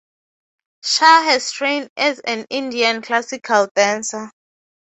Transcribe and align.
Shah 0.83 1.21
has 1.25 1.51
trained 1.51 1.91
as 1.95 2.17
an 2.21 2.47
Indian 2.49 3.03
classical 3.03 3.69
dancer. 3.75 4.31